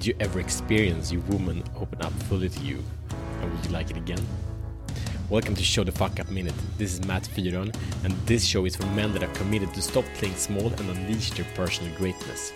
Did 0.00 0.06
you 0.06 0.14
ever 0.20 0.40
experience 0.40 1.12
your 1.12 1.20
woman 1.28 1.62
open 1.76 2.00
up 2.00 2.12
fully 2.22 2.48
to 2.48 2.60
you? 2.60 2.82
And 3.42 3.52
would 3.52 3.66
you 3.66 3.70
like 3.70 3.90
it 3.90 3.98
again? 3.98 4.26
Welcome 5.28 5.54
to 5.54 5.62
Show 5.62 5.84
the 5.84 5.92
Fuck 5.92 6.18
Up 6.18 6.30
Minute. 6.30 6.54
This 6.78 6.94
is 6.94 7.04
Matt 7.04 7.24
Fyron, 7.24 7.76
and 8.02 8.14
this 8.24 8.42
show 8.42 8.64
is 8.64 8.76
for 8.76 8.86
men 8.86 9.12
that 9.12 9.22
are 9.22 9.34
committed 9.34 9.74
to 9.74 9.82
stop 9.82 10.06
playing 10.14 10.36
small 10.36 10.68
and 10.68 10.88
unleash 10.88 11.32
their 11.32 11.44
personal 11.54 11.94
greatness. 11.98 12.54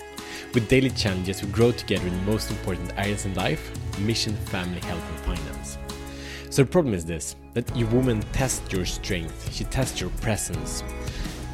With 0.54 0.70
daily 0.70 0.88
challenges, 0.88 1.42
we 1.42 1.50
grow 1.50 1.70
together 1.70 2.06
in 2.06 2.16
the 2.16 2.32
most 2.32 2.50
important 2.50 2.94
areas 2.96 3.26
in 3.26 3.34
life 3.34 3.70
mission, 3.98 4.34
family, 4.46 4.80
health, 4.80 5.04
and 5.10 5.36
finance. 5.36 5.76
So 6.48 6.62
the 6.62 6.70
problem 6.70 6.94
is 6.94 7.04
this 7.04 7.36
that 7.52 7.76
your 7.76 7.88
woman 7.88 8.22
tests 8.32 8.72
your 8.72 8.86
strength, 8.86 9.52
she 9.52 9.64
tests 9.64 10.00
your 10.00 10.08
presence, 10.22 10.82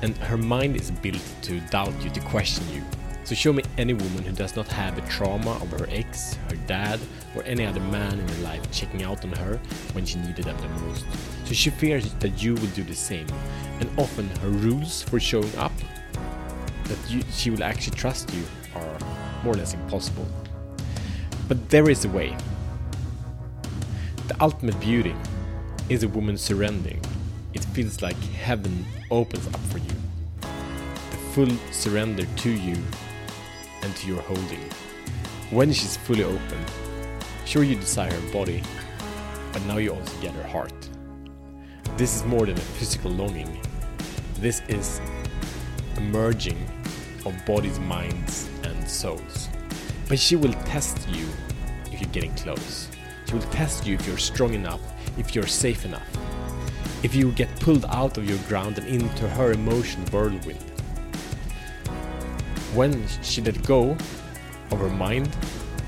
and 0.02 0.16
her 0.18 0.38
mind 0.38 0.77
is 0.77 0.93
built 0.93 1.20
to 1.43 1.59
doubt 1.62 2.00
you, 2.00 2.11
to 2.11 2.20
question 2.20 2.64
you. 2.72 2.84
So 3.30 3.36
show 3.36 3.52
me 3.52 3.62
any 3.78 3.94
woman 3.94 4.24
who 4.24 4.32
does 4.32 4.56
not 4.56 4.66
have 4.72 4.98
a 4.98 5.02
trauma 5.02 5.52
of 5.52 5.71
her 5.79 5.86
ex, 5.90 6.34
her 6.48 6.57
dad, 6.66 6.98
or 7.36 7.44
any 7.44 7.64
other 7.64 7.79
man 7.79 8.18
in 8.18 8.26
her 8.26 8.43
life 8.43 8.68
checking 8.72 9.04
out 9.04 9.25
on 9.25 9.30
her 9.30 9.61
when 9.93 10.04
she 10.04 10.18
needed 10.18 10.46
them 10.46 10.57
the 10.57 10.68
most. 10.80 11.04
So 11.44 11.54
she 11.54 11.71
fears 11.71 12.12
that 12.14 12.43
you 12.43 12.54
will 12.54 12.66
do 12.74 12.82
the 12.82 12.93
same, 12.93 13.29
and 13.79 13.88
often 13.96 14.29
her 14.40 14.48
rules 14.48 15.04
for 15.04 15.21
showing 15.21 15.54
up, 15.58 15.71
that 16.86 16.98
you, 17.08 17.22
she 17.30 17.50
will 17.50 17.62
actually 17.62 17.96
trust 17.96 18.35
you, 18.35 18.43
are 18.74 18.98
more 19.44 19.54
or 19.54 19.58
less 19.58 19.74
impossible. 19.74 20.26
But 21.46 21.68
there 21.68 21.88
is 21.88 22.04
a 22.04 22.08
way. 22.08 22.36
The 24.26 24.43
ultimate 24.43 24.80
beauty 24.80 25.14
is 25.88 26.02
a 26.02 26.08
woman 26.08 26.36
surrendering. 26.36 27.00
It 27.54 27.64
feels 27.66 28.02
like 28.02 28.21
heaven 28.43 28.85
opens 29.08 29.46
up 29.46 29.60
for 29.71 29.79
you. 29.79 29.94
The 30.40 31.16
full 31.32 31.57
surrender 31.71 32.24
to 32.24 32.50
you 32.50 32.77
and 33.83 33.94
to 33.97 34.06
your 34.06 34.22
holding. 34.22 34.61
When 35.50 35.72
she's 35.72 35.97
fully 35.97 36.25
open, 36.25 36.64
sure 37.44 37.64
you 37.64 37.77
desire 37.77 38.12
her 38.12 38.32
body, 38.32 38.62
but 39.52 39.64
now 39.66 39.78
you 39.78 39.94
also 39.94 40.20
get 40.20 40.32
her 40.34 40.46
heart. 40.46 40.88
This 41.96 42.16
is 42.16 42.24
more 42.24 42.46
than 42.46 42.56
a 42.56 42.60
physical 42.60 43.10
longing. 43.10 43.60
This 44.36 44.62
is 44.68 45.00
a 45.96 46.00
merging 46.00 46.58
of 47.27 47.34
bodies, 47.44 47.78
minds, 47.80 48.48
and 48.62 48.88
souls. 48.88 49.48
But 50.08 50.18
she 50.18 50.36
will 50.36 50.52
test 50.64 51.08
you 51.08 51.27
if 51.92 52.00
you're 52.00 52.10
getting 52.10 52.34
close. 52.34 52.88
She 53.27 53.34
will 53.34 53.42
test 53.50 53.86
you 53.86 53.94
if 53.94 54.06
you're 54.06 54.18
strong 54.18 54.55
enough, 54.55 54.80
if 55.18 55.34
you're 55.34 55.46
safe 55.46 55.84
enough, 55.84 56.08
if 57.02 57.14
you 57.14 57.33
get 57.33 57.48
pulled 57.60 57.84
out 57.86 58.18
of 58.18 58.28
your 58.28 58.38
ground 58.48 58.78
and 58.78 58.86
into 58.88 59.28
her 59.28 59.52
emotion 59.52 60.05
whirlwind. 60.06 60.58
When 62.74 63.06
she 63.22 63.40
let 63.40 63.62
go 63.66 63.96
of 64.70 64.78
her 64.78 64.90
mind, 64.90 65.28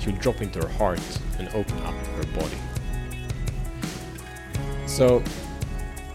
she 0.01 0.11
would 0.11 0.21
drop 0.21 0.43
into 0.43 0.59
her 0.61 0.69
heart 0.69 1.01
and 1.39 1.49
open 1.51 1.79
up 1.81 1.95
her 1.95 2.25
body. 2.35 2.59
So, 4.87 5.23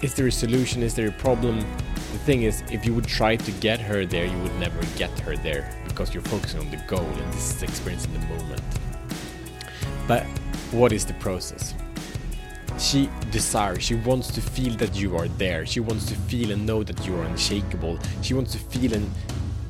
is 0.01 0.13
there 0.13 0.27
a 0.27 0.31
solution? 0.31 0.83
Is 0.83 0.93
there 0.93 1.07
a 1.07 1.13
problem? 1.13 1.59
The 1.59 2.19
thing 2.19 2.43
is, 2.43 2.63
if 2.71 2.85
you 2.85 2.93
would 2.93 3.07
try 3.07 3.35
to 3.37 3.51
get 3.53 3.79
her 3.79 4.05
there, 4.05 4.25
you 4.25 4.37
would 4.43 4.55
never 4.59 4.79
get 4.97 5.17
her 5.21 5.37
there 5.37 5.73
because 5.87 6.13
you're 6.13 6.23
focusing 6.23 6.59
on 6.59 6.69
the 6.69 6.77
goal 6.87 6.99
and 6.99 7.33
this 7.33 7.63
is 7.63 8.05
in 8.05 8.13
the 8.13 8.19
moment. 8.27 8.61
But 10.07 10.23
what 10.71 10.91
is 10.91 11.05
the 11.05 11.13
process? 11.15 11.73
She 12.77 13.09
desires, 13.31 13.83
she 13.83 13.95
wants 13.95 14.27
to 14.31 14.41
feel 14.41 14.75
that 14.75 14.95
you 14.95 15.17
are 15.17 15.27
there. 15.27 15.65
She 15.65 15.79
wants 15.79 16.05
to 16.07 16.15
feel 16.15 16.51
and 16.51 16.65
know 16.65 16.83
that 16.83 17.05
you 17.07 17.15
are 17.15 17.23
unshakable. 17.23 17.97
She 18.21 18.33
wants 18.33 18.51
to 18.51 18.59
feel 18.59 18.93
and 18.93 19.09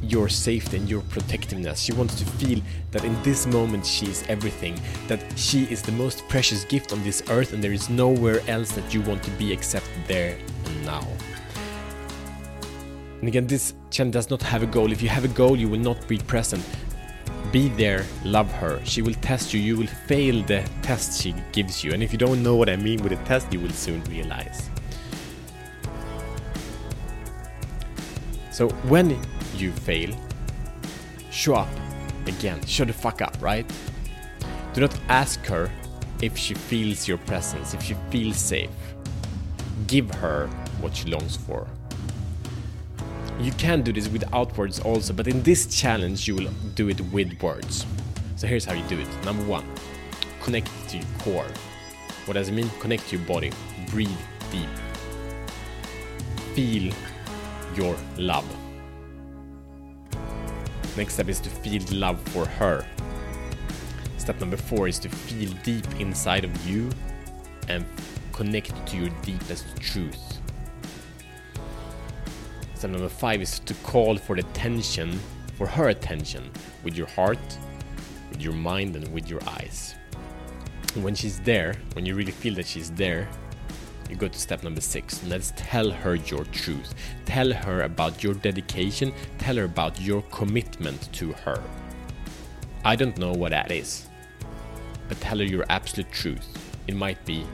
your 0.01 0.29
safety 0.29 0.77
and 0.77 0.89
your 0.89 1.01
protectiveness. 1.01 1.79
She 1.81 1.93
wants 1.93 2.15
to 2.15 2.25
feel 2.25 2.61
that 2.91 3.03
in 3.03 3.21
this 3.23 3.45
moment 3.47 3.85
she 3.85 4.07
is 4.07 4.23
everything, 4.27 4.79
that 5.07 5.21
she 5.37 5.63
is 5.65 5.81
the 5.81 5.91
most 5.91 6.27
precious 6.27 6.63
gift 6.65 6.93
on 6.93 7.03
this 7.03 7.23
earth 7.29 7.53
and 7.53 7.63
there 7.63 7.73
is 7.73 7.89
nowhere 7.89 8.41
else 8.47 8.71
that 8.73 8.93
you 8.93 9.01
want 9.01 9.23
to 9.23 9.31
be 9.31 9.51
except 9.51 9.89
there 10.07 10.37
and 10.65 10.85
now. 10.85 11.07
And 13.19 13.27
again, 13.27 13.47
this 13.47 13.73
channel 13.89 14.11
does 14.11 14.29
not 14.29 14.41
have 14.43 14.61
a 14.61 14.67
goal. 14.67 14.91
If 14.91 15.01
you 15.01 15.09
have 15.09 15.25
a 15.25 15.29
goal, 15.29 15.55
you 15.55 15.67
will 15.67 15.79
not 15.79 16.07
be 16.07 16.17
present. 16.19 16.63
Be 17.51 17.69
there, 17.69 18.05
love 18.23 18.51
her. 18.53 18.79
She 18.83 19.01
will 19.01 19.15
test 19.15 19.53
you. 19.53 19.59
You 19.59 19.77
will 19.77 19.87
fail 19.87 20.43
the 20.43 20.63
test 20.83 21.21
she 21.21 21.33
gives 21.51 21.83
you. 21.83 21.93
And 21.93 22.03
if 22.03 22.11
you 22.11 22.17
don't 22.19 22.43
know 22.43 22.55
what 22.55 22.69
I 22.69 22.75
mean 22.75 23.01
with 23.01 23.13
a 23.13 23.23
test, 23.25 23.51
you 23.51 23.59
will 23.59 23.71
soon 23.71 24.03
realize. 24.03 24.69
So 28.51 28.69
when 28.89 29.19
you 29.59 29.71
fail, 29.71 30.15
show 31.31 31.55
up 31.55 31.69
again. 32.25 32.65
Show 32.65 32.85
the 32.85 32.93
fuck 32.93 33.21
up, 33.21 33.35
right? 33.41 33.65
Do 34.73 34.81
not 34.81 34.97
ask 35.09 35.45
her 35.45 35.71
if 36.21 36.37
she 36.37 36.53
feels 36.53 37.07
your 37.07 37.17
presence, 37.19 37.73
if 37.73 37.81
she 37.81 37.95
feels 38.09 38.37
safe. 38.37 38.69
Give 39.87 40.09
her 40.15 40.47
what 40.81 40.95
she 40.95 41.09
longs 41.09 41.35
for. 41.35 41.67
You 43.39 43.51
can 43.53 43.83
do 43.83 43.93
this 43.93 44.07
without 44.07 44.57
words 44.57 44.79
also, 44.79 45.13
but 45.13 45.27
in 45.27 45.43
this 45.43 45.67
challenge 45.67 46.27
you 46.27 46.35
will 46.35 46.49
do 46.75 46.89
it 46.89 46.99
with 47.11 47.41
words. 47.41 47.85
So 48.35 48.47
here's 48.47 48.65
how 48.65 48.73
you 48.73 48.83
do 48.87 48.99
it. 48.99 49.07
Number 49.25 49.43
one, 49.43 49.65
connect 50.41 50.69
to 50.89 50.97
your 50.97 51.05
core. 51.19 51.47
What 52.25 52.33
does 52.33 52.49
it 52.49 52.53
mean? 52.53 52.69
Connect 52.79 53.07
to 53.09 53.17
your 53.17 53.25
body. 53.25 53.51
Breathe 53.89 54.09
deep. 54.51 54.69
Feel 56.53 56.93
your 57.75 57.95
love. 58.17 58.45
Next 60.97 61.13
step 61.13 61.29
is 61.29 61.39
to 61.41 61.49
feel 61.51 61.83
love 61.91 62.19
for 62.29 62.47
her. 62.47 62.83
Step 64.17 64.39
number 64.39 64.57
four 64.57 64.87
is 64.87 64.97
to 64.99 65.09
feel 65.09 65.51
deep 65.61 65.85
inside 65.99 66.43
of 66.43 66.67
you 66.67 66.89
and 67.69 67.85
connect 68.33 68.73
to 68.87 68.97
your 68.97 69.09
deepest 69.21 69.77
truth. 69.79 70.39
Step 72.73 72.89
number 72.89 73.09
five 73.09 73.43
is 73.43 73.59
to 73.59 73.75
call 73.75 74.17
for 74.17 74.37
attention, 74.37 75.19
for 75.53 75.67
her 75.67 75.89
attention, 75.89 76.49
with 76.83 76.97
your 76.97 77.07
heart, 77.07 77.57
with 78.31 78.41
your 78.41 78.53
mind, 78.53 78.95
and 78.95 79.07
with 79.13 79.29
your 79.29 79.41
eyes. 79.49 79.93
And 80.95 81.03
when 81.03 81.13
she's 81.13 81.39
there, 81.41 81.75
when 81.93 82.07
you 82.07 82.15
really 82.15 82.31
feel 82.31 82.55
that 82.55 82.65
she's 82.65 82.89
there, 82.89 83.29
you 84.09 84.15
go 84.15 84.27
to 84.27 84.39
step 84.39 84.63
number 84.63 84.81
six 84.81 85.23
let's 85.25 85.53
tell 85.55 85.89
her 85.89 86.15
your 86.15 86.45
truth. 86.45 86.93
Tell 87.25 87.51
her 87.51 87.81
about 87.83 88.23
your 88.23 88.33
dedication, 88.33 89.13
tell 89.37 89.55
her 89.57 89.65
about 89.65 89.99
your 89.99 90.21
commitment 90.23 91.11
to 91.13 91.33
her. 91.33 91.61
I 92.85 92.95
don't 92.95 93.17
know 93.17 93.33
what 93.33 93.51
that 93.51 93.71
is, 93.71 94.07
but 95.07 95.19
tell 95.19 95.39
her 95.39 95.43
your 95.43 95.65
absolute 95.69 96.11
truth. 96.11 96.47
It 96.87 96.95
might 96.95 97.23
be 97.25 97.45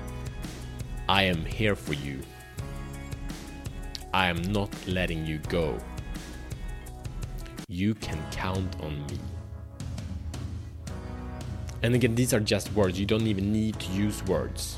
I 1.09 1.23
am 1.23 1.43
here 1.43 1.75
for 1.75 1.93
you. 1.93 2.21
I 4.13 4.27
am 4.27 4.41
not 4.43 4.69
letting 4.87 5.25
you 5.25 5.39
go. 5.49 5.77
You 7.67 7.95
can 7.95 8.23
count 8.31 8.75
on 8.81 9.05
me. 9.07 9.17
And 11.81 11.95
again, 11.95 12.15
these 12.15 12.33
are 12.33 12.39
just 12.39 12.71
words. 12.73 12.99
You 12.99 13.05
don't 13.05 13.27
even 13.27 13.51
need 13.51 13.79
to 13.79 13.91
use 13.91 14.23
words 14.25 14.77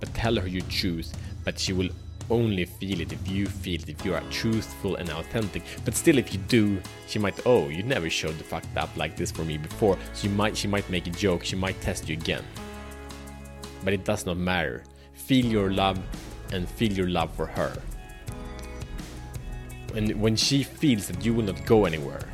but 0.00 0.12
tell 0.14 0.36
her 0.36 0.46
you 0.46 0.62
choose, 0.62 1.12
but 1.44 1.58
she 1.58 1.72
will 1.72 1.88
only 2.30 2.64
feel 2.64 3.00
it 3.00 3.12
if 3.12 3.28
you 3.28 3.46
feel 3.46 3.80
it, 3.80 3.88
if 3.88 4.04
you 4.04 4.14
are 4.14 4.22
truthful 4.30 4.96
and 4.96 5.08
authentic. 5.10 5.62
But 5.84 5.94
still, 5.94 6.18
if 6.18 6.32
you 6.32 6.38
do, 6.40 6.80
she 7.06 7.18
might, 7.18 7.46
oh, 7.46 7.68
you 7.68 7.82
never 7.82 8.10
showed 8.10 8.36
the 8.38 8.44
fucked 8.44 8.76
up 8.76 8.94
like 8.96 9.16
this 9.16 9.30
for 9.30 9.44
me 9.44 9.56
before. 9.56 9.98
She 10.14 10.28
might, 10.28 10.56
she 10.56 10.68
might 10.68 10.88
make 10.90 11.06
a 11.06 11.10
joke, 11.10 11.44
she 11.44 11.56
might 11.56 11.80
test 11.80 12.08
you 12.08 12.16
again. 12.16 12.44
But 13.84 13.92
it 13.92 14.04
does 14.04 14.26
not 14.26 14.36
matter. 14.36 14.84
Feel 15.14 15.46
your 15.46 15.72
love 15.72 15.98
and 16.52 16.68
feel 16.68 16.92
your 16.92 17.08
love 17.08 17.32
for 17.34 17.46
her. 17.46 17.76
And 19.94 20.20
when 20.20 20.36
she 20.36 20.62
feels 20.62 21.08
that 21.08 21.24
you 21.24 21.32
will 21.32 21.44
not 21.44 21.64
go 21.64 21.86
anywhere, 21.86 22.28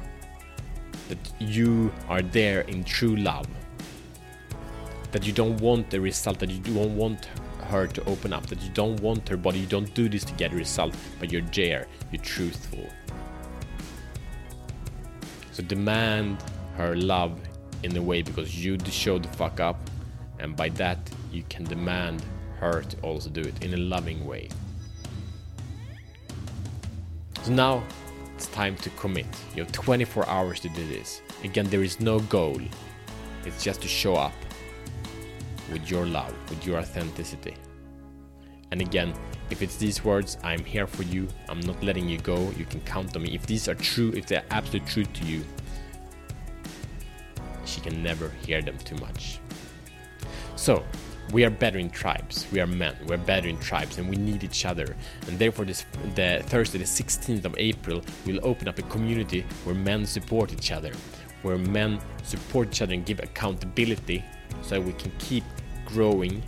that 1.09 1.19
you 1.39 1.93
are 2.09 2.23
there 2.23 2.63
in 2.63 2.83
true 2.83 3.17
love, 3.17 3.47
that 5.13 5.27
you 5.27 5.33
don't 5.33 5.61
want 5.61 5.91
the 5.91 6.01
result, 6.01 6.41
that 6.41 6.51
you 6.51 6.59
don't 6.59 6.97
want 6.97 7.29
her 7.65 7.87
to 7.87 8.05
open 8.05 8.33
up, 8.33 8.47
that 8.47 8.63
you 8.63 8.71
don't 8.71 9.01
want 9.01 9.29
her 9.29 9.37
body, 9.37 9.59
you 9.59 9.67
don't 9.67 9.93
do 9.95 10.09
this 10.09 10.25
to 10.25 10.33
get 10.35 10.53
a 10.53 10.57
result, 10.57 10.95
but 11.19 11.33
you're 11.33 11.43
there, 11.43 11.87
you're 12.13 12.23
truthful. 12.23 12.87
So 15.53 15.63
demand 15.63 16.43
her 16.77 16.97
love 16.97 17.39
in 17.83 17.97
a 17.97 18.03
way 18.03 18.23
because 18.23 18.65
you 18.65 18.79
show 18.91 19.19
the 19.19 19.29
fuck 19.29 19.61
up, 19.61 19.79
and 20.39 20.57
by 20.57 20.69
that 20.71 20.99
you 21.33 21.45
can 21.49 21.65
demand 21.65 22.25
her 22.59 22.83
to 22.83 23.01
also 23.03 23.31
do 23.31 23.41
it 23.41 23.65
in 23.65 23.75
a 23.75 23.77
loving 23.77 24.25
way. 24.27 24.49
So 27.43 27.53
now 27.53 27.83
it's 28.35 28.47
time 28.47 28.77
to 28.77 28.91
commit. 28.91 29.27
You 29.55 29.63
have 29.63 29.73
24 29.73 30.29
hours 30.29 30.61
to 30.61 30.69
do 30.71 30.87
this. 30.89 31.21
Again, 31.45 31.67
there 31.69 31.83
is 31.83 32.01
no 32.01 32.21
goal, 32.21 32.61
it's 33.45 33.63
just 33.63 33.83
to 33.83 33.89
show 33.89 34.15
up 34.15 34.33
with 35.75 35.91
your 35.91 36.07
love, 36.07 36.33
with 36.49 36.65
your 36.67 36.79
authenticity. 36.79 37.55
And 38.71 38.81
again, 38.81 39.13
if 39.51 39.61
it's 39.61 39.77
these 39.77 40.03
words, 40.03 40.39
I'm 40.43 40.65
here 40.65 40.87
for 40.87 41.03
you, 41.03 41.29
I'm 41.49 41.61
not 41.61 41.83
letting 41.83 42.09
you 42.09 42.19
go, 42.19 42.51
you 42.57 42.65
can 42.65 42.81
count 42.83 43.15
on 43.15 43.23
me. 43.23 43.35
If 43.35 43.47
these 43.47 43.69
are 43.69 43.75
true, 43.75 44.13
if 44.17 44.27
they're 44.27 44.45
absolute 44.51 44.87
truth 44.87 45.13
to 45.13 45.25
you, 45.27 45.45
she 47.67 47.81
can 47.81 48.03
never 48.03 48.31
hear 48.47 48.63
them 48.63 48.79
too 48.79 48.97
much. 48.97 49.41
So, 50.57 50.83
we 51.33 51.45
are 51.45 51.51
better 51.51 51.79
in 51.79 51.91
tribes. 51.91 52.47
We 52.53 52.61
are 52.61 52.67
men. 52.67 52.97
We're 53.07 53.17
better 53.17 53.49
in 53.49 53.59
tribes, 53.59 53.99
and 53.99 54.09
we 54.09 54.17
need 54.17 54.45
each 54.45 54.65
other. 54.67 54.95
And 55.27 55.39
therefore, 55.39 55.65
this 55.65 55.85
the 56.15 56.43
Thursday, 56.47 56.79
the 56.79 56.85
16th 56.85 57.45
of 57.45 57.55
April, 57.59 58.03
we'll 58.27 58.47
open 58.47 58.69
up 58.69 58.79
a 58.79 58.83
community 58.83 59.45
where 59.65 59.75
men 59.75 60.07
support 60.07 60.53
each 60.53 60.71
other, 60.71 60.93
where 61.43 61.59
men 61.59 61.99
support 62.23 62.69
each 62.69 62.83
other 62.83 62.95
and 62.95 63.05
give 63.05 63.21
accountability, 63.21 64.23
so 64.63 64.81
we 64.81 64.93
can 64.93 65.11
keep 65.19 65.45
growing 65.87 66.43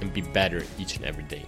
and 0.00 0.12
be 0.12 0.20
better 0.20 0.62
each 0.78 0.96
and 0.96 1.04
every 1.04 1.24
day. 1.24 1.44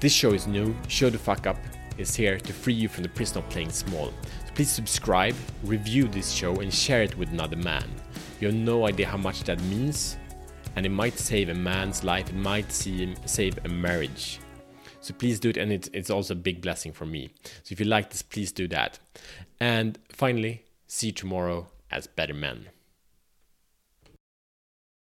This 0.00 0.12
show 0.12 0.32
is 0.32 0.46
new. 0.46 0.74
Show 0.88 1.10
the 1.10 1.18
fuck 1.18 1.46
up 1.46 1.58
is 1.98 2.14
here 2.14 2.38
to 2.38 2.52
free 2.52 2.72
you 2.72 2.88
from 2.88 3.02
the 3.02 3.08
prison 3.08 3.38
of 3.38 3.48
playing 3.50 3.70
small. 3.70 4.06
So 4.46 4.52
please 4.54 4.70
subscribe, 4.70 5.34
review 5.62 6.08
this 6.08 6.30
show, 6.30 6.56
and 6.56 6.72
share 6.72 7.02
it 7.02 7.16
with 7.16 7.28
another 7.30 7.56
man. 7.56 7.84
You 8.40 8.48
have 8.48 8.56
no 8.56 8.86
idea 8.86 9.06
how 9.06 9.18
much 9.18 9.44
that 9.44 9.62
means 9.64 10.16
and 10.76 10.86
it 10.86 10.90
might 10.90 11.18
save 11.18 11.48
a 11.48 11.54
man's 11.54 12.02
life, 12.02 12.28
it 12.30 12.34
might 12.34 12.72
save 12.72 13.58
a 13.64 13.68
marriage. 13.68 14.40
So 15.00 15.12
please 15.14 15.40
do 15.40 15.50
it, 15.50 15.56
and 15.56 15.72
it's, 15.72 15.88
it's 15.92 16.10
also 16.10 16.34
a 16.34 16.36
big 16.36 16.62
blessing 16.62 16.92
for 16.92 17.04
me. 17.04 17.30
So 17.44 17.72
if 17.72 17.80
you 17.80 17.86
like 17.86 18.10
this, 18.10 18.22
please 18.22 18.52
do 18.52 18.68
that. 18.68 18.98
And 19.60 19.98
finally, 20.08 20.64
see 20.86 21.08
you 21.08 21.12
tomorrow 21.12 21.66
as 21.90 22.06
better 22.06 22.34
men. 22.34 22.68